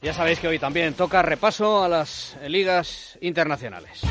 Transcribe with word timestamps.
Ya 0.00 0.12
sabéis 0.12 0.38
que 0.38 0.46
hoy 0.46 0.60
también 0.60 0.94
toca 0.94 1.22
repaso 1.22 1.82
a 1.82 1.88
las 1.88 2.38
ligas 2.46 3.18
internacionales. 3.20 4.02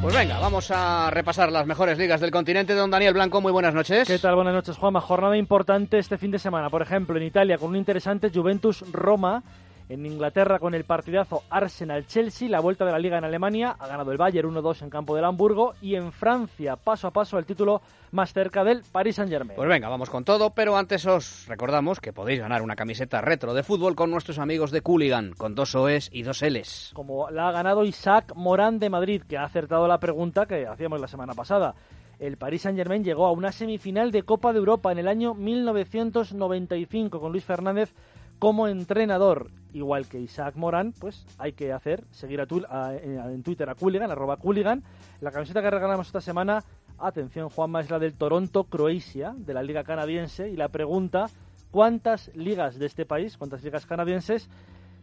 Pues 0.00 0.14
venga, 0.14 0.38
vamos 0.38 0.70
a 0.70 1.10
repasar 1.10 1.50
las 1.50 1.66
mejores 1.66 1.98
ligas 1.98 2.20
del 2.20 2.30
continente. 2.30 2.74
Don 2.74 2.90
Daniel 2.90 3.14
Blanco, 3.14 3.40
muy 3.40 3.50
buenas 3.50 3.74
noches. 3.74 4.06
¿Qué 4.06 4.18
tal? 4.18 4.36
Buenas 4.36 4.54
noches, 4.54 4.76
Juanma. 4.76 5.00
Jornada 5.00 5.36
importante 5.36 5.98
este 5.98 6.18
fin 6.18 6.30
de 6.30 6.38
semana. 6.38 6.70
Por 6.70 6.82
ejemplo, 6.82 7.16
en 7.16 7.24
Italia 7.24 7.58
con 7.58 7.70
un 7.70 7.76
interesante 7.76 8.30
Juventus-Roma 8.32 9.42
en 9.88 10.06
Inglaterra 10.06 10.58
con 10.58 10.74
el 10.74 10.84
partidazo 10.84 11.42
Arsenal-Chelsea, 11.50 12.48
la 12.48 12.60
vuelta 12.60 12.84
de 12.84 12.92
la 12.92 12.98
liga 12.98 13.18
en 13.18 13.24
Alemania, 13.24 13.76
ha 13.78 13.86
ganado 13.86 14.12
el 14.12 14.18
Bayern 14.18 14.50
1-2 14.50 14.82
en 14.82 14.90
campo 14.90 15.14
del 15.14 15.24
Hamburgo 15.24 15.74
y 15.80 15.94
en 15.94 16.12
Francia, 16.12 16.76
paso 16.76 17.08
a 17.08 17.10
paso, 17.10 17.38
el 17.38 17.46
título 17.46 17.82
más 18.12 18.32
cerca 18.32 18.64
del 18.64 18.82
Paris 18.90 19.16
Saint-Germain. 19.16 19.56
Pues 19.56 19.68
venga, 19.68 19.88
vamos 19.88 20.10
con 20.10 20.24
todo, 20.24 20.50
pero 20.50 20.76
antes 20.76 21.06
os 21.06 21.46
recordamos 21.48 22.00
que 22.00 22.12
podéis 22.12 22.40
ganar 22.40 22.62
una 22.62 22.76
camiseta 22.76 23.20
retro 23.20 23.54
de 23.54 23.62
fútbol 23.62 23.94
con 23.94 24.10
nuestros 24.10 24.38
amigos 24.38 24.70
de 24.70 24.80
Cooligan, 24.80 25.32
con 25.36 25.54
dos 25.54 25.74
OEs 25.74 26.08
y 26.12 26.22
dos 26.22 26.42
Ls. 26.42 26.92
Como 26.94 27.30
la 27.30 27.48
ha 27.48 27.52
ganado 27.52 27.84
Isaac 27.84 28.32
Morán 28.34 28.78
de 28.78 28.90
Madrid, 28.90 29.22
que 29.28 29.36
ha 29.36 29.44
acertado 29.44 29.86
la 29.86 29.98
pregunta 29.98 30.46
que 30.46 30.66
hacíamos 30.66 31.00
la 31.00 31.08
semana 31.08 31.34
pasada. 31.34 31.74
El 32.18 32.36
Paris 32.36 32.62
Saint-Germain 32.62 33.02
llegó 33.02 33.26
a 33.26 33.32
una 33.32 33.52
semifinal 33.52 34.12
de 34.12 34.22
Copa 34.22 34.52
de 34.52 34.60
Europa 34.60 34.92
en 34.92 34.98
el 34.98 35.08
año 35.08 35.34
1995 35.34 37.20
con 37.20 37.32
Luis 37.32 37.44
Fernández 37.44 37.92
como 38.38 38.68
entrenador, 38.68 39.50
igual 39.74 40.06
que 40.06 40.20
Isaac 40.20 40.54
Morán, 40.56 40.92
pues 40.98 41.26
hay 41.36 41.52
que 41.52 41.72
hacer, 41.72 42.04
seguir 42.12 42.40
a, 42.40 42.94
en 42.94 43.42
Twitter 43.42 43.68
a 43.68 43.74
Cooligan, 43.74 44.10
arroba 44.10 44.36
Cooligan. 44.36 44.82
La 45.20 45.30
camiseta 45.30 45.60
que 45.60 45.70
regalamos 45.70 46.06
esta 46.06 46.20
semana, 46.20 46.64
atención 46.98 47.50
Juanma, 47.50 47.80
es 47.80 47.90
la 47.90 47.98
del 47.98 48.14
Toronto 48.14 48.64
Croacia, 48.64 49.34
de 49.36 49.52
la 49.52 49.62
Liga 49.62 49.84
Canadiense, 49.84 50.48
y 50.48 50.56
la 50.56 50.68
pregunta, 50.68 51.26
¿cuántas 51.70 52.34
ligas 52.34 52.78
de 52.78 52.86
este 52.86 53.04
país, 53.04 53.36
cuántas 53.36 53.62
ligas 53.64 53.84
canadienses 53.84 54.48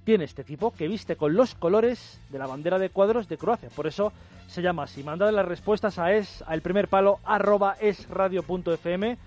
tiene 0.06 0.24
este 0.24 0.42
equipo 0.42 0.72
que 0.72 0.88
viste 0.88 1.16
con 1.16 1.36
los 1.36 1.54
colores 1.54 2.20
de 2.30 2.40
la 2.40 2.48
bandera 2.48 2.80
de 2.80 2.90
cuadros 2.90 3.28
de 3.28 3.38
Croacia? 3.38 3.70
Por 3.76 3.88
eso 3.88 4.14
se 4.48 4.62
llama 4.62 4.84
así. 4.84 5.04
Mandad 5.04 5.32
las 5.32 5.46
respuestas 5.46 6.00
a 6.00 6.14
es, 6.14 6.44
al 6.48 6.62
primer 6.62 6.88
palo, 6.88 7.20
arroba 7.26 7.76
esradio.fm, 7.80 9.18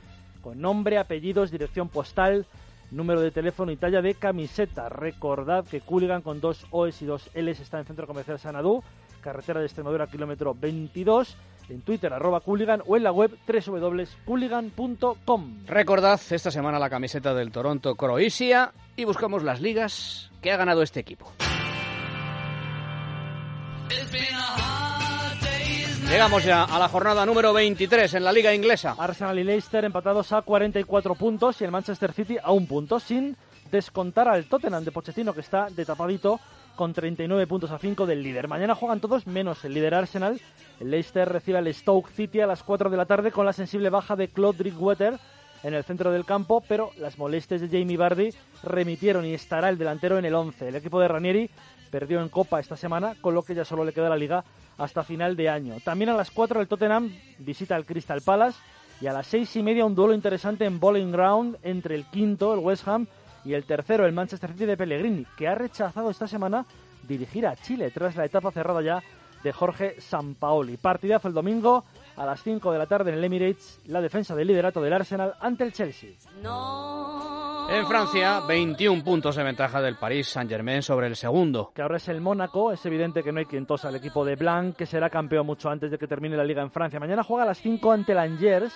con 0.42 0.61
nombre, 0.61 0.98
apellidos, 0.98 1.50
dirección 1.50 1.89
postal, 1.89 2.47
número 2.95 3.20
de 3.20 3.31
teléfono 3.31 3.70
y 3.73 3.77
talla 3.77 4.03
de 4.03 4.14
camiseta. 4.14 4.89
Recordad 4.89 5.67
que 5.67 5.81
Cooligan 5.81 6.23
con 6.23 6.41
dos 6.41 6.67
OS 6.70 7.03
y 7.03 7.06
dos 7.06 7.31
Ls 7.34 7.61
está 7.61 7.78
en 7.78 7.87
Centro 7.87 8.06
Comercial 8.06 8.39
Sanadú, 8.39 8.83
carretera 9.20 9.61
de 9.61 9.67
Extremadura, 9.67 10.06
kilómetro 10.06 10.55
22, 10.55 11.37
en 11.69 11.83
Twitter 11.83 12.12
arroba 12.12 12.41
Cooligan 12.41 12.83
o 12.87 12.97
en 12.97 13.03
la 13.03 13.12
web 13.12 13.37
www.cooligan.com. 13.47 15.67
Recordad 15.67 16.20
esta 16.31 16.50
semana 16.50 16.78
la 16.78 16.91
camiseta 16.91 17.34
del 17.34 17.50
Toronto 17.50 17.95
Croacia 17.95 18.72
y 18.97 19.05
buscamos 19.05 19.42
las 19.42 19.61
ligas 19.61 20.31
que 20.41 20.53
ha 20.53 20.56
ganado 20.56 20.83
este 20.83 21.00
equipo. 21.00 21.33
Llegamos 26.15 26.45
ya 26.45 26.62
a 26.62 26.79
la 26.79 26.89
jornada 26.89 27.27
número 27.27 27.53
23 27.53 28.15
en 28.15 28.23
la 28.23 28.31
liga 28.31 28.55
inglesa. 28.55 28.95
Arsenal 28.97 29.37
y 29.37 29.43
Leicester 29.43 29.84
empatados 29.84 30.31
a 30.31 30.43
44 30.43 31.17
puntos 31.17 31.61
y 31.61 31.65
el 31.65 31.73
Manchester 31.73 32.12
City 32.12 32.37
a 32.41 32.53
un 32.53 32.69
punto, 32.69 33.01
sin 33.01 33.37
descontar 33.73 34.29
al 34.29 34.45
Tottenham 34.45 34.84
de 34.84 34.93
Pochettino 34.93 35.34
que 35.34 35.41
está 35.41 35.67
de 35.71 35.84
tapadito 35.84 36.39
con 36.77 36.93
39 36.93 37.48
puntos 37.48 37.73
a 37.73 37.81
5 37.81 38.06
del 38.06 38.23
líder. 38.23 38.47
Mañana 38.47 38.77
juegan 38.77 39.01
todos 39.01 39.27
menos 39.27 39.65
el 39.65 39.75
líder 39.75 39.93
Arsenal. 39.93 40.41
El 40.79 40.93
Leicester 40.93 41.29
recibe 41.29 41.59
al 41.59 41.75
Stoke 41.75 42.09
City 42.12 42.41
a 42.41 42.47
las 42.47 42.62
4 42.62 42.91
de 42.91 42.97
la 42.97 43.06
tarde 43.06 43.33
con 43.33 43.45
la 43.45 43.53
sensible 43.53 43.91
baja 43.91 44.15
de 44.15 44.28
Claude 44.28 44.59
Drinkwater 44.59 45.19
en 45.65 45.75
el 45.75 45.83
centro 45.83 46.12
del 46.12 46.25
campo, 46.25 46.62
pero 46.69 46.93
las 46.99 47.19
molestias 47.19 47.61
de 47.61 47.67
Jamie 47.69 47.97
Vardy 47.97 48.31
remitieron 48.62 49.25
y 49.25 49.34
estará 49.34 49.69
el 49.69 49.78
delantero 49.78 50.17
en 50.19 50.27
el 50.27 50.34
11. 50.34 50.69
El 50.69 50.77
equipo 50.77 51.01
de 51.01 51.09
Ranieri 51.09 51.51
perdió 51.95 52.20
en 52.20 52.28
Copa 52.28 52.59
esta 52.59 52.77
semana, 52.77 53.14
con 53.20 53.37
lo 53.37 53.45
que 53.45 53.55
ya 53.55 53.64
solo 53.64 53.84
le 53.84 53.92
queda 53.92 54.09
la 54.09 54.17
liga 54.17 54.42
hasta 54.78 55.05
final 55.05 55.37
de 55.37 55.48
año. 55.48 55.77
También 55.84 56.09
a 56.09 56.17
las 56.17 56.33
4 56.33 56.60
el 56.60 56.66
Tottenham 56.66 57.09
visita 57.38 57.77
al 57.77 57.87
Crystal 57.87 58.21
Palace 58.21 58.59
y 59.00 59.06
a 59.06 59.12
las 59.12 59.28
6 59.28 59.55
y 59.55 59.62
media 59.62 59.87
un 59.87 59.94
duelo 59.94 60.12
interesante 60.12 60.65
en 60.65 60.81
Bowling 60.81 61.12
Ground 61.12 61.56
entre 61.62 61.94
el 61.94 62.06
quinto, 62.06 62.53
el 62.53 62.59
West 62.59 62.88
Ham, 62.88 63.06
y 63.44 63.53
el 63.53 63.62
tercero, 63.62 64.06
el 64.06 64.12
Manchester 64.12 64.50
City 64.50 64.66
de 64.66 64.77
Pellegrini, 64.77 65.25
que 65.37 65.47
ha 65.47 65.55
rechazado 65.55 66.10
esta 66.10 66.27
semana 66.27 66.66
dirigir 67.06 67.47
a 67.47 67.55
Chile 67.55 67.93
tras 67.93 68.16
la 68.16 68.25
etapa 68.25 68.50
cerrada 68.50 68.82
ya 68.82 69.00
de 69.44 69.53
Jorge 69.53 70.00
Sampaoli. 70.00 70.76
Partidazo 70.76 71.28
el 71.28 71.34
domingo 71.34 71.84
a 72.16 72.26
las 72.26 72.43
5 72.43 72.72
de 72.72 72.78
la 72.78 72.87
tarde 72.87 73.12
en 73.12 73.19
el 73.19 73.25
Emirates, 73.25 73.78
la 73.87 74.00
defensa 74.00 74.34
del 74.34 74.49
liderato 74.49 74.82
del 74.82 74.94
Arsenal 74.94 75.34
ante 75.38 75.62
el 75.62 75.72
Chelsea. 75.72 76.11
En 77.70 77.86
Francia, 77.86 78.41
21 78.47 79.02
puntos 79.02 79.36
de 79.36 79.42
ventaja 79.42 79.80
del 79.80 79.97
Paris 79.97 80.28
Saint-Germain 80.28 80.82
sobre 80.82 81.06
el 81.06 81.16
segundo. 81.16 81.72
Que 81.75 81.82
ahora 81.82 81.97
es 81.97 82.08
el 82.08 82.20
Mónaco. 82.20 82.72
Es 82.72 82.84
evidente 82.86 83.22
que 83.22 83.32
no 83.32 83.38
hay 83.38 83.47
quien 83.47 83.66
tosa 83.66 83.88
al 83.88 83.97
equipo 83.97 84.25
de 84.25 84.36
Blanc, 84.36 84.76
que 84.76 84.86
será 84.86 85.10
campeón 85.10 85.47
mucho 85.47 85.70
antes 85.70 85.91
de 85.91 85.98
que 85.98 86.06
termine 86.06 86.36
la 86.36 86.44
liga 86.44 86.62
en 86.62 86.70
Francia. 86.70 87.00
Mañana 87.00 87.25
juega 87.25 87.44
a 87.44 87.47
las 87.47 87.58
5 87.58 87.91
ante 87.91 88.12
el 88.12 88.19
Angers, 88.19 88.75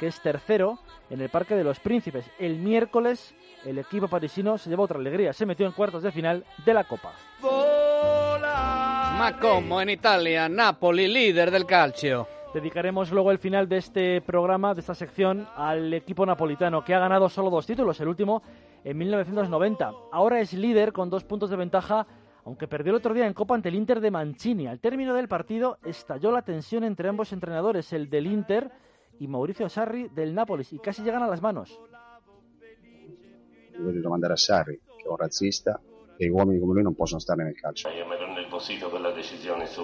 que 0.00 0.06
es 0.06 0.20
tercero 0.20 0.78
en 1.10 1.20
el 1.20 1.28
Parque 1.28 1.54
de 1.54 1.62
los 1.62 1.78
Príncipes. 1.78 2.28
El 2.38 2.56
miércoles, 2.56 3.34
el 3.64 3.78
equipo 3.78 4.08
parisino 4.08 4.56
se 4.58 4.70
lleva 4.70 4.84
otra 4.84 4.98
alegría. 4.98 5.32
Se 5.32 5.46
metió 5.46 5.66
en 5.66 5.72
cuartos 5.72 6.02
de 6.02 6.10
final 6.10 6.44
de 6.64 6.74
la 6.74 6.84
Copa. 6.84 7.12
Ma 7.42 9.38
como 9.40 9.80
en 9.80 9.90
Italia, 9.90 10.48
Napoli, 10.48 11.06
líder 11.06 11.50
del 11.50 11.66
calcio. 11.66 12.26
Dedicaremos 12.54 13.10
luego 13.10 13.30
el 13.30 13.38
final 13.38 13.66
de 13.66 13.78
este 13.78 14.20
programa, 14.20 14.74
de 14.74 14.80
esta 14.80 14.94
sección, 14.94 15.48
al 15.56 15.94
equipo 15.94 16.26
napolitano, 16.26 16.84
que 16.84 16.94
ha 16.94 16.98
ganado 16.98 17.30
solo 17.30 17.48
dos 17.48 17.66
títulos, 17.66 17.98
el 18.00 18.08
último 18.08 18.42
en 18.84 18.98
1990. 18.98 19.90
Ahora 20.12 20.38
es 20.38 20.52
líder 20.52 20.92
con 20.92 21.08
dos 21.08 21.24
puntos 21.24 21.48
de 21.48 21.56
ventaja, 21.56 22.06
aunque 22.44 22.68
perdió 22.68 22.90
el 22.90 22.96
otro 22.96 23.14
día 23.14 23.26
en 23.26 23.32
Copa 23.32 23.54
ante 23.54 23.70
el 23.70 23.74
Inter 23.74 24.00
de 24.00 24.10
Mancini. 24.10 24.66
Al 24.66 24.80
término 24.80 25.14
del 25.14 25.28
partido 25.28 25.78
estalló 25.82 26.30
la 26.30 26.42
tensión 26.42 26.84
entre 26.84 27.08
ambos 27.08 27.32
entrenadores, 27.32 27.90
el 27.94 28.10
del 28.10 28.26
Inter 28.26 28.70
y 29.18 29.28
Mauricio 29.28 29.70
Sarri 29.70 30.08
del 30.08 30.34
Nápoles, 30.34 30.74
y 30.74 30.78
casi 30.78 31.02
llegan 31.02 31.22
a 31.22 31.28
las 31.28 31.40
manos. 31.40 31.80
Voglio 33.78 34.02
domandare 34.02 34.34
a 34.34 34.36
Sarri, 34.36 34.78
che 34.98 35.04
è 35.04 35.08
un 35.08 35.16
razzista, 35.16 35.80
e 36.18 36.28
uomini 36.28 36.60
come 36.60 36.74
lui 36.74 36.82
non 36.82 36.94
possono 36.94 37.18
stare 37.18 37.44
nel 37.44 37.54
calcio. 37.54 37.88
Io 37.88 38.06
mi 38.06 38.14
ero 38.14 38.30
nervosito 38.30 38.90
per 38.90 39.00
la 39.00 39.12
decisione 39.12 39.66
su 39.66 39.82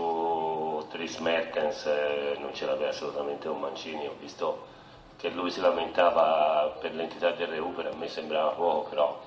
Tris 1.09 1.21
Mertens, 1.21 1.87
eh, 1.87 2.37
non 2.39 2.53
ce 2.53 2.67
l'aveva 2.67 2.91
assolutamente 2.91 3.49
un 3.49 3.61
Mancini, 3.61 4.07
ho 4.07 4.15
visto 4.21 4.67
che 5.17 5.31
lui 5.31 5.51
si 5.51 5.59
lamentava 5.59 6.77
per 6.79 6.95
l'entità 6.95 7.31
del 7.31 7.47
recupero, 7.47 7.91
a 7.91 7.97
me 7.97 8.09
sembrava 8.09 8.51
poco, 8.51 8.91
però... 8.91 9.19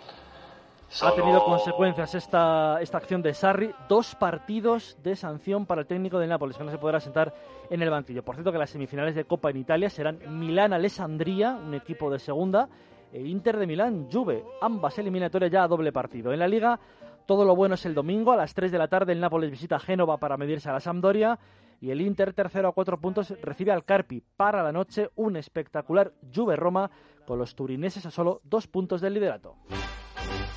Ha 1.01 1.11
tenido 1.13 1.43
consecuencias 1.43 2.13
esta, 2.13 2.77
esta 2.81 2.97
acción 2.97 3.23
de 3.23 3.33
Sarri, 3.33 3.73
dos 3.87 4.13
partidos 4.13 4.95
de 5.01 5.15
sanción 5.15 5.65
para 5.65 5.81
el 5.81 5.87
técnico 5.87 6.19
del 6.19 6.29
Nápoles, 6.29 6.55
que 6.55 6.63
no 6.63 6.69
se 6.69 6.77
podrá 6.77 6.99
sentar 6.99 7.33
en 7.67 7.81
el 7.81 7.89
banquillo. 7.89 8.21
Por 8.21 8.35
cierto 8.35 8.51
que 8.51 8.59
las 8.59 8.69
semifinales 8.69 9.15
de 9.15 9.25
Copa 9.25 9.49
en 9.49 9.57
Italia 9.57 9.89
serán 9.89 10.19
Milán-Alessandria, 10.27 11.57
un 11.65 11.73
equipo 11.73 12.11
de 12.11 12.19
segunda, 12.19 12.69
e 13.11 13.21
Inter 13.21 13.57
de 13.57 13.65
Milán, 13.65 14.07
Juve, 14.11 14.43
ambas 14.61 14.99
eliminatorias 14.99 15.49
ya 15.49 15.63
a 15.63 15.67
doble 15.67 15.91
partido. 15.91 16.31
En 16.31 16.39
la 16.39 16.47
Liga, 16.47 16.79
todo 17.25 17.43
lo 17.43 17.55
bueno 17.55 17.73
es 17.73 17.85
el 17.87 17.95
domingo, 17.95 18.33
a 18.33 18.35
las 18.35 18.53
3 18.53 18.71
de 18.71 18.77
la 18.77 18.87
tarde 18.87 19.13
el 19.13 19.19
Nápoles 19.19 19.49
visita 19.49 19.79
Génova 19.79 20.17
para 20.17 20.37
medirse 20.37 20.69
a 20.69 20.73
la 20.73 20.79
Sampdoria 20.79 21.39
y 21.81 21.89
el 21.89 21.99
Inter, 21.99 22.31
tercero 22.33 22.69
a 22.69 22.73
cuatro 22.73 22.99
puntos, 22.99 23.33
recibe 23.41 23.71
al 23.71 23.83
Carpi 23.83 24.21
para 24.37 24.61
la 24.61 24.71
noche 24.71 25.09
un 25.15 25.35
espectacular 25.35 26.13
Juve-Roma 26.33 26.91
con 27.25 27.39
los 27.39 27.55
turineses 27.55 28.05
a 28.05 28.11
solo 28.11 28.39
dos 28.43 28.67
puntos 28.67 29.01
del 29.01 29.15
liderato. 29.15 29.55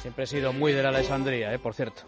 Siempre 0.01 0.25
he 0.25 0.27
sido 0.27 0.53
muy 0.53 0.73
de 0.73 0.83
la 0.83 0.91
Alessandría, 0.91 1.53
¿eh? 1.55 1.59
por 1.59 1.73
cierto, 1.73 2.03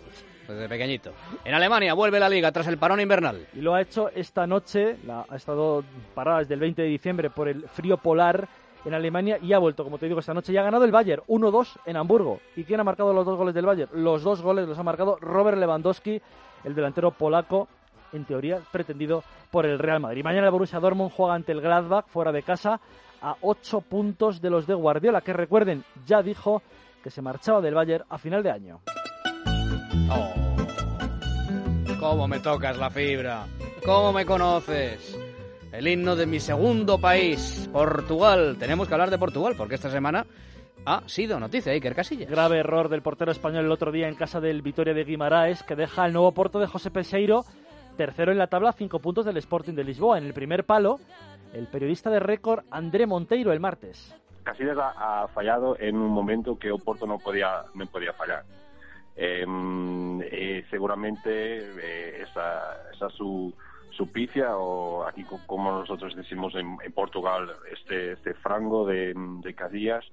desde 0.46 0.68
pequeñito. 0.68 1.12
En 1.46 1.54
Alemania 1.54 1.94
vuelve 1.94 2.20
la 2.20 2.28
liga 2.28 2.52
tras 2.52 2.66
el 2.66 2.76
parón 2.76 3.00
invernal. 3.00 3.46
Y 3.54 3.62
lo 3.62 3.74
ha 3.74 3.80
hecho 3.80 4.10
esta 4.10 4.46
noche, 4.46 4.98
la, 5.06 5.24
ha 5.26 5.36
estado 5.36 5.82
parada 6.14 6.40
desde 6.40 6.52
el 6.52 6.60
20 6.60 6.82
de 6.82 6.88
diciembre 6.88 7.30
por 7.30 7.48
el 7.48 7.66
frío 7.70 7.96
polar 7.96 8.46
en 8.84 8.92
Alemania 8.92 9.38
y 9.40 9.54
ha 9.54 9.58
vuelto, 9.58 9.82
como 9.82 9.96
te 9.96 10.08
digo, 10.08 10.20
esta 10.20 10.34
noche. 10.34 10.52
Y 10.52 10.58
ha 10.58 10.62
ganado 10.62 10.84
el 10.84 10.92
Bayern 10.92 11.22
1-2 11.26 11.78
en 11.86 11.96
Hamburgo. 11.96 12.40
¿Y 12.54 12.64
quién 12.64 12.80
ha 12.80 12.84
marcado 12.84 13.14
los 13.14 13.24
dos 13.24 13.38
goles 13.38 13.54
del 13.54 13.64
Bayern? 13.64 13.90
Los 13.94 14.22
dos 14.22 14.42
goles 14.42 14.68
los 14.68 14.78
ha 14.78 14.82
marcado 14.82 15.16
Robert 15.22 15.56
Lewandowski, 15.56 16.20
el 16.64 16.74
delantero 16.74 17.12
polaco, 17.12 17.66
en 18.12 18.24
teoría 18.24 18.60
pretendido 18.70 19.22
por 19.50 19.66
el 19.66 19.78
Real 19.78 20.00
Madrid. 20.00 20.24
Mañana 20.24 20.46
el 20.46 20.52
Borussia 20.52 20.80
Dortmund 20.80 21.12
juega 21.14 21.34
ante 21.34 21.52
el 21.52 21.60
Gladbach 21.60 22.06
fuera 22.08 22.32
de 22.32 22.42
casa 22.42 22.80
a 23.22 23.36
8 23.40 23.80
puntos 23.82 24.40
de 24.40 24.50
los 24.50 24.66
de 24.66 24.74
Guardiola, 24.74 25.20
que 25.20 25.32
recuerden, 25.32 25.84
ya 26.06 26.22
dijo 26.22 26.62
que 27.02 27.10
se 27.10 27.22
marchaba 27.22 27.60
del 27.60 27.74
Bayern 27.74 28.04
a 28.08 28.18
final 28.18 28.42
de 28.42 28.50
año. 28.50 28.80
Oh, 30.10 30.32
¿Cómo 32.00 32.28
me 32.28 32.40
tocas 32.40 32.76
la 32.76 32.90
fibra? 32.90 33.46
¿Cómo 33.84 34.12
me 34.12 34.24
conoces? 34.26 35.16
el 35.76 35.88
himno 35.88 36.16
de 36.16 36.26
mi 36.26 36.40
segundo 36.40 36.98
país, 36.98 37.68
Portugal. 37.70 38.56
Tenemos 38.58 38.88
que 38.88 38.94
hablar 38.94 39.10
de 39.10 39.18
Portugal 39.18 39.54
porque 39.58 39.74
esta 39.74 39.90
semana 39.90 40.26
ha 40.86 41.02
sido 41.06 41.38
noticia 41.38 41.72
Iker 41.72 41.94
Casillas. 41.94 42.30
Grave 42.30 42.58
error 42.58 42.88
del 42.88 43.02
portero 43.02 43.30
español 43.30 43.66
el 43.66 43.72
otro 43.72 43.92
día 43.92 44.08
en 44.08 44.14
casa 44.14 44.40
del 44.40 44.62
Vitoria 44.62 44.94
de 44.94 45.04
Guimaraes 45.04 45.62
que 45.62 45.76
deja 45.76 46.06
el 46.06 46.14
nuevo 46.14 46.32
porto 46.32 46.58
de 46.60 46.66
José 46.66 46.90
Peseiro 46.90 47.44
tercero 47.96 48.32
en 48.32 48.38
la 48.38 48.46
tabla, 48.46 48.72
cinco 48.72 49.00
puntos 49.00 49.24
del 49.24 49.36
Sporting 49.38 49.74
de 49.74 49.84
Lisboa. 49.84 50.18
En 50.18 50.24
el 50.24 50.34
primer 50.34 50.64
palo, 50.64 51.00
el 51.52 51.66
periodista 51.66 52.10
de 52.10 52.20
récord 52.20 52.64
André 52.70 53.06
Monteiro 53.06 53.52
el 53.52 53.60
martes. 53.60 54.14
Casillas 54.44 54.78
ha, 54.78 55.26
fallado 55.34 55.76
en 55.80 55.96
un 55.96 56.10
momento 56.10 56.58
que 56.58 56.70
Oporto 56.70 57.06
no 57.06 57.18
podía, 57.18 57.64
no 57.74 57.86
podía 57.86 58.12
fallar. 58.12 58.44
Em, 59.16 60.20
seguramente 60.70 61.58
eh, 61.58 62.22
esa, 62.22 62.90
esa 62.92 63.08
su, 63.08 63.52
su 63.90 64.12
pifia 64.12 64.56
o 64.56 65.04
aquí 65.04 65.24
como 65.46 65.72
nosotros 65.72 66.14
decimos 66.14 66.54
en, 66.54 66.76
Portugal 66.92 67.50
este, 67.72 68.12
este 68.12 68.34
frango 68.34 68.86
de, 68.86 69.14
de 69.16 69.54
Casillas 69.54 70.04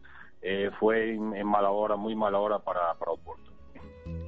eh, 0.42 0.72
fue 0.80 1.14
en, 1.14 1.46
mala 1.46 1.70
hora, 1.70 1.96
muy 1.96 2.16
mala 2.16 2.40
hora 2.40 2.60
para, 2.60 2.94
para 2.96 3.12
Oporto. 3.12 3.53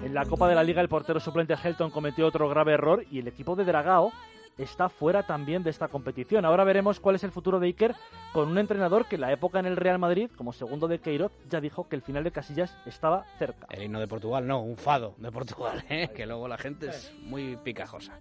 En 0.05 0.13
la 0.13 0.23
Copa 0.25 0.47
de 0.47 0.53
la 0.53 0.63
Liga 0.63 0.83
el 0.83 0.87
portero 0.87 1.19
suplente 1.19 1.55
Helton 1.55 1.89
cometió 1.89 2.27
otro 2.27 2.47
grave 2.47 2.73
error 2.73 3.03
y 3.09 3.17
el 3.17 3.27
equipo 3.27 3.55
de 3.55 3.65
Dragao 3.65 4.11
está 4.55 4.87
fuera 4.87 5.23
también 5.23 5.63
de 5.63 5.71
esta 5.71 5.87
competición. 5.87 6.45
Ahora 6.45 6.63
veremos 6.63 6.99
cuál 6.99 7.15
es 7.15 7.23
el 7.23 7.31
futuro 7.31 7.59
de 7.59 7.65
Iker 7.65 7.95
con 8.31 8.49
un 8.49 8.59
entrenador 8.59 9.07
que 9.07 9.15
en 9.15 9.21
la 9.21 9.31
época 9.31 9.57
en 9.57 9.65
el 9.65 9.75
Real 9.75 9.97
Madrid, 9.97 10.29
como 10.37 10.53
segundo 10.53 10.87
de 10.87 10.99
Queiroz, 10.99 11.31
ya 11.49 11.59
dijo 11.59 11.89
que 11.89 11.95
el 11.95 12.03
final 12.03 12.23
de 12.23 12.29
Casillas 12.29 12.77
estaba 12.85 13.25
cerca. 13.39 13.65
El 13.71 13.81
himno 13.81 13.99
de 13.99 14.07
Portugal, 14.07 14.45
no, 14.45 14.61
un 14.61 14.77
fado 14.77 15.15
de 15.17 15.31
Portugal, 15.31 15.83
¿eh? 15.89 16.11
que 16.15 16.27
luego 16.27 16.47
la 16.47 16.59
gente 16.59 16.89
es 16.89 17.11
muy 17.23 17.55
picajosa. 17.55 18.19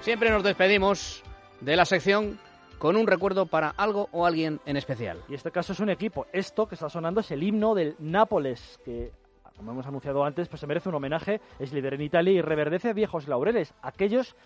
Siempre 0.00 0.30
nos 0.30 0.42
despedimos 0.42 1.22
de 1.60 1.76
la 1.76 1.84
sección 1.84 2.38
con 2.78 2.96
un 2.96 3.06
recuerdo 3.06 3.44
para 3.44 3.68
algo 3.76 4.08
o 4.12 4.24
alguien 4.24 4.58
en 4.64 4.78
especial. 4.78 5.18
Y 5.28 5.34
este 5.34 5.50
caso 5.50 5.74
es 5.74 5.80
un 5.80 5.90
equipo. 5.90 6.26
Esto 6.32 6.66
que 6.66 6.76
está 6.76 6.88
sonando 6.88 7.20
es 7.20 7.30
el 7.30 7.42
himno 7.42 7.74
del 7.74 7.94
Nápoles, 7.98 8.80
que 8.86 9.12
como 9.58 9.72
hemos 9.72 9.86
anunciado 9.86 10.24
antes, 10.24 10.48
pues 10.48 10.60
se 10.60 10.66
merece 10.66 10.88
un 10.88 10.94
homenaje, 10.94 11.40
es 11.58 11.72
líder 11.72 11.94
en 11.94 12.02
Italia 12.02 12.32
y 12.32 12.40
reverdece 12.40 12.94
viejos 12.94 13.28
laureles, 13.28 13.74
aquellos 13.82 14.36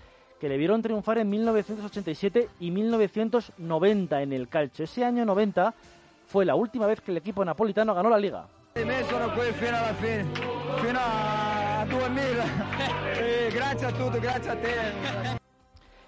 que 0.41 0.49
le 0.49 0.57
vieron 0.57 0.83
triunfar 0.83 1.19
en 1.19 1.31
1987 1.31 2.49
y 2.59 2.71
1990 2.73 4.23
en 4.23 4.33
el 4.33 4.49
calcio. 4.49 4.87
Ese 4.87 5.05
año 5.05 5.25
90 5.25 5.73
fue 6.27 6.45
la 6.45 6.57
última 6.57 6.87
vez 6.87 7.01
que 7.01 7.13
el 7.13 7.19
equipo 7.19 7.45
napolitano 7.45 7.95
ganó 7.95 8.11
la 8.11 8.19
liga. 8.19 8.47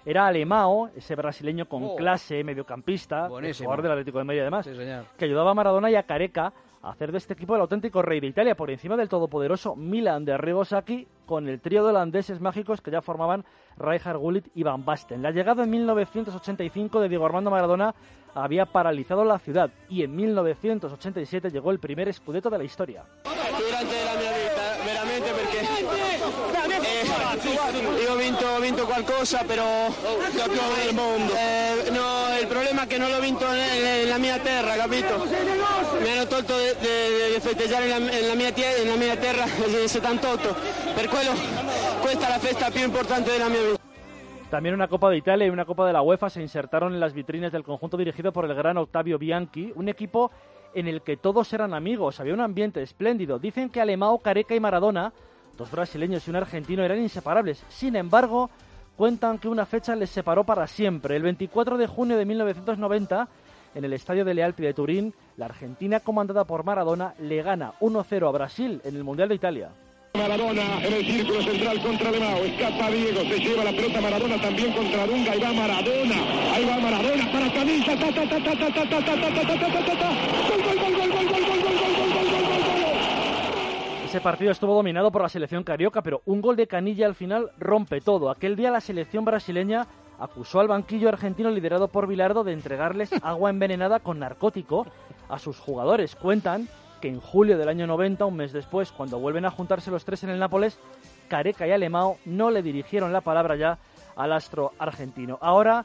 Era 0.05 0.27
Alemao, 0.27 0.89
ese 0.95 1.15
brasileño 1.15 1.67
con 1.67 1.83
oh. 1.83 1.95
clase, 1.95 2.43
mediocampista, 2.43 3.27
jugador 3.27 3.81
del 3.81 3.91
Atlético 3.91 4.19
de 4.19 4.23
Madrid 4.23 4.41
además, 4.41 4.69
que 5.17 5.25
ayudaba 5.25 5.51
a 5.51 5.53
Maradona 5.55 5.89
y 5.89 5.95
a 5.95 6.03
Careca 6.03 6.53
hacer 6.83 7.11
de 7.11 7.17
este 7.17 7.33
equipo 7.33 7.55
el 7.55 7.61
auténtico 7.61 8.03
rey 8.03 8.19
de 8.19 8.27
Italia 8.27 8.55
por 8.55 8.69
encima 8.69 8.95
del 8.95 9.09
todopoderoso 9.09 9.75
Milan 9.75 10.23
de 10.23 10.33
Arrigo 10.33 10.63
Sacchi 10.63 11.07
con 11.25 11.47
el 11.47 11.59
trío 11.59 11.83
de 11.83 11.89
holandeses 11.89 12.39
mágicos 12.39 12.81
que 12.81 12.91
ya 12.91 13.01
formaban 13.01 13.43
Rijkaard 13.77 14.19
Gullit 14.19 14.47
y 14.53 14.61
Van 14.61 14.85
Basten. 14.85 15.23
La 15.23 15.31
llegada 15.31 15.63
en 15.63 15.71
1985 15.71 16.99
de 16.99 17.09
Diego 17.09 17.25
Armando 17.25 17.49
Maradona 17.49 17.95
había 18.35 18.67
paralizado 18.67 19.25
la 19.25 19.39
ciudad 19.39 19.71
y 19.89 20.03
en 20.03 20.15
1987 20.15 21.49
llegó 21.49 21.71
el 21.71 21.79
primer 21.79 22.07
escudeto 22.07 22.51
de 22.51 22.57
la 22.59 22.63
historia. 22.63 23.03
Durante 23.23 24.05
la 24.05 24.13
mia 24.19 24.31
vita, 24.37 24.77
veramente 24.85 25.31
perché 25.31 27.15
ho 27.37 28.15
vinto, 28.15 28.59
vinto 28.59 28.85
qualcosa, 28.85 29.43
però 29.43 29.89
del 29.89 30.93
mondo. 30.93 31.33
Eh, 31.33 31.89
no, 31.91 32.39
il 32.39 32.47
problema 32.47 32.83
è 32.83 32.87
che 32.87 32.97
non 32.97 33.09
l'ho 33.09 33.19
vinto 33.19 33.45
nella 33.47 34.17
mia 34.17 34.37
terra, 34.39 34.75
capito? 34.75 35.25
Mi 35.99 36.09
hanno 36.09 36.27
tolto 36.27 36.53
di 36.57 37.39
festeggiare 37.39 37.85
nella 37.87 38.35
mia, 38.35 38.51
nella 38.83 38.95
mia 38.95 39.15
terra 39.17 39.45
nel 39.67 39.89
78, 39.89 40.55
per 40.93 41.07
quello 41.07 41.31
questa 42.01 42.27
è 42.27 42.29
la 42.29 42.39
festa 42.39 42.69
più 42.71 42.83
importante 42.83 43.31
della 43.31 43.49
mia 43.49 43.61
vita. 43.61 43.83
También 44.49 44.75
una 44.75 44.87
Copa 44.87 45.09
de 45.09 45.17
Italia 45.17 45.47
y 45.47 45.49
una 45.49 45.65
Copa 45.65 45.85
de 45.85 45.93
la 45.93 46.01
UEFA 46.01 46.29
se 46.29 46.41
insertaron 46.41 46.93
en 46.93 46.99
las 46.99 47.13
vitrinas 47.13 47.51
del 47.51 47.63
conjunto 47.63 47.97
dirigido 47.97 48.31
por 48.31 48.45
el 48.45 48.53
gran 48.53 48.77
Octavio 48.77 49.17
Bianchi, 49.17 49.73
un 49.75 49.89
equipo 49.89 50.31
en 50.75 50.87
el 50.87 51.01
que 51.01 51.17
todos 51.17 51.51
eran 51.53 51.73
amigos, 51.73 52.19
había 52.19 52.33
un 52.33 52.41
ambiente 52.41 52.81
espléndido. 52.81 53.39
Dicen 53.39 53.69
que 53.69 53.81
Alemão, 53.81 54.17
Careca 54.19 54.53
y 54.53 54.59
Maradona, 54.59 55.13
dos 55.57 55.71
brasileños 55.71 56.27
y 56.27 56.29
un 56.29 56.35
argentino, 56.35 56.83
eran 56.83 57.01
inseparables. 57.01 57.63
Sin 57.69 57.95
embargo, 57.95 58.49
cuentan 58.95 59.37
que 59.37 59.47
una 59.47 59.65
fecha 59.65 59.95
les 59.95 60.09
separó 60.09 60.43
para 60.43 60.67
siempre. 60.67 61.15
El 61.15 61.23
24 61.23 61.77
de 61.77 61.87
junio 61.87 62.17
de 62.17 62.25
1990, 62.25 63.27
en 63.75 63.85
el 63.85 63.93
estadio 63.93 64.25
de 64.25 64.33
Lealpi 64.33 64.63
de 64.63 64.73
Turín, 64.73 65.13
la 65.37 65.45
Argentina, 65.45 65.99
comandada 65.99 66.45
por 66.45 66.63
Maradona, 66.63 67.13
le 67.19 67.41
gana 67.41 67.73
1-0 67.79 68.27
a 68.27 68.31
Brasil 68.31 68.81
en 68.83 68.95
el 68.95 69.03
Mundial 69.03 69.29
de 69.29 69.35
Italia. 69.35 69.69
Maradona 70.15 70.81
en 70.81 70.93
el 70.93 71.05
círculo 71.05 71.41
central 71.41 71.81
contra 71.81 72.09
Lemao. 72.11 72.37
Escapa 72.45 72.89
Diego, 72.89 73.21
se 73.21 73.37
lleva 73.37 73.63
la 73.65 73.71
pelota 73.71 74.01
Maradona 74.01 74.41
también 74.41 74.71
contra 74.71 75.05
Dunga. 75.05 75.31
Ahí 75.31 75.39
va 75.39 75.53
Maradona. 75.53 76.15
Ahí 76.53 76.65
va 76.65 76.79
Maradona 76.79 77.31
para 77.31 77.51
Camisa. 77.51 77.95
Ta, 77.99 78.11
ta, 78.13 78.29
ta, 78.29 78.39
ta, 78.39 78.55
ta, 78.55 78.71
ta, 78.71 78.89
ta, 78.89 79.05
ta, 79.05 79.15
ta, 79.19 79.45
ta, 79.45 79.59
ta, 79.59 79.85
ta, 79.85 79.99
ta. 79.99 81.04
Ese 84.15 84.23
partido 84.23 84.51
estuvo 84.53 84.73
dominado 84.73 85.11
por 85.11 85.23
la 85.23 85.27
selección 85.27 85.65
carioca, 85.65 86.01
pero 86.01 86.21
un 86.25 86.39
gol 86.39 86.55
de 86.55 86.67
Canilla 86.67 87.05
al 87.05 87.15
final 87.15 87.51
rompe 87.59 87.99
todo. 87.99 88.29
Aquel 88.29 88.55
día 88.55 88.71
la 88.71 88.79
selección 88.79 89.25
brasileña 89.25 89.87
acusó 90.17 90.61
al 90.61 90.69
banquillo 90.69 91.09
argentino 91.09 91.49
liderado 91.49 91.89
por 91.89 92.07
Bilardo 92.07 92.45
de 92.45 92.53
entregarles 92.53 93.09
agua 93.21 93.49
envenenada 93.49 93.99
con 93.99 94.19
narcótico 94.19 94.87
a 95.27 95.37
sus 95.37 95.59
jugadores. 95.59 96.15
Cuentan 96.15 96.69
que 97.01 97.09
en 97.09 97.19
julio 97.19 97.57
del 97.57 97.67
año 97.67 97.87
90, 97.87 98.25
un 98.25 98.37
mes 98.37 98.53
después, 98.53 98.93
cuando 98.93 99.19
vuelven 99.19 99.43
a 99.43 99.51
juntarse 99.51 99.91
los 99.91 100.05
tres 100.05 100.23
en 100.23 100.29
el 100.29 100.39
Nápoles, 100.39 100.79
Careca 101.27 101.67
y 101.67 101.71
Alemao 101.71 102.17
no 102.23 102.51
le 102.51 102.61
dirigieron 102.61 103.11
la 103.11 103.19
palabra 103.19 103.57
ya 103.57 103.79
al 104.15 104.31
astro 104.31 104.71
argentino. 104.79 105.39
Ahora, 105.41 105.83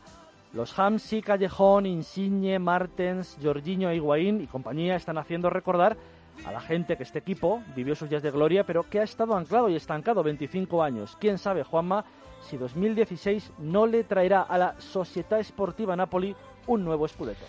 los 0.53 0.79
Hamsi, 0.79 1.21
Callejón, 1.21 1.85
Insigne, 1.85 2.61
Martens, 2.61 3.37
Jorginho, 3.43 3.93
Higuaín 3.93 4.41
y 4.41 4.47
compañía 4.47 4.95
están 4.95 5.19
haciendo 5.19 5.51
recordar 5.51 5.97
a 6.45 6.53
la 6.53 6.61
gente 6.61 6.97
que 6.97 7.03
este 7.03 7.19
equipo 7.19 7.63
vivió 7.75 7.95
sus 7.95 8.09
días 8.09 8.23
de 8.23 8.31
gloria, 8.31 8.65
pero 8.65 8.89
que 8.89 9.01
ha 9.01 9.03
estado 9.03 9.37
anclado 9.37 9.69
y 9.69 9.77
estancado 9.77 10.23
25 10.23 10.83
años. 10.83 11.17
¿Quién 11.21 11.39
sabe, 11.39 11.65
Juanma, 11.65 12.05
si 12.41 12.57
2016 12.57 13.53
no 13.59 13.87
le 13.87 14.05
traerá 14.05 14.43
a 14.43 14.59
la 14.59 14.81
Società 14.81 15.43
Sportiva 15.43 15.97
Napoli 15.97 16.35
un 16.67 16.85
nuevo 16.85 17.07
escudeto? 17.07 17.45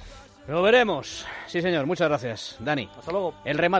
Lo 0.47 0.61
veremos. 0.61 1.25
Sí, 1.45 1.61
señor. 1.61 1.85
Muchas 1.85 2.09
gracias, 2.09 2.57
Dani. 2.59 2.89
Hasta 2.97 3.11
luego. 3.11 3.35
El 3.45 3.57
remate 3.57 3.69